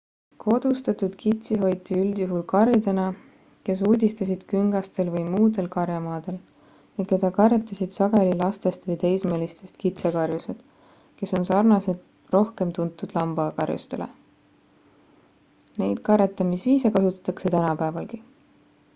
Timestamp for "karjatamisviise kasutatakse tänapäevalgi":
16.11-18.23